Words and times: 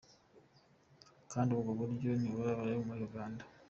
Kandi 1.31 1.49
ubwo 1.57 1.71
buryo 1.79 2.09
ntiburabaho 2.19 2.79
muri 2.87 3.01
Uganda. 3.09 3.43